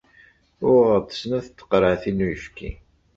[0.69, 2.71] Uɣeɣ-d snat n teqreɛtin n uyefki.